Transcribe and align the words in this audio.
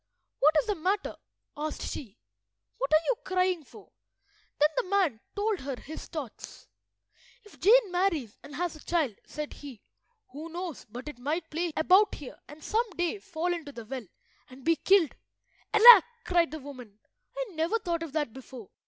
"What 0.39 0.55
is 0.59 0.65
the 0.65 0.73
matter?" 0.73 1.15
asked 1.55 1.83
she. 1.83 2.17
"What 2.79 2.91
are 2.91 3.05
you 3.05 3.15
crying 3.23 3.63
for?" 3.63 3.91
Then 4.59 4.69
the 4.75 4.89
man 4.89 5.19
told 5.35 5.59
her 5.59 5.75
his 5.79 6.07
thoughts— 6.07 6.67
"If 7.43 7.59
Jane 7.59 7.91
marries 7.91 8.35
and 8.41 8.55
has 8.55 8.75
a 8.75 8.83
child," 8.83 9.13
said 9.27 9.53
he, 9.53 9.83
"who 10.31 10.49
knows 10.49 10.85
but 10.89 11.07
it 11.07 11.19
might 11.19 11.51
play 11.51 11.71
about 11.77 12.15
here 12.15 12.39
and 12.47 12.63
some 12.63 12.89
day 12.97 13.19
fall 13.19 13.53
into 13.53 13.71
the 13.71 13.85
well 13.85 14.07
and 14.49 14.63
be 14.63 14.75
killed?" 14.75 15.13
"Alack!" 15.71 16.05
cried 16.25 16.49
the 16.49 16.57
woman, 16.59 16.97
"I 17.37 17.45
never 17.51 17.77
thought 17.77 18.01
of 18.01 18.13
that 18.13 18.33
before. 18.33 18.71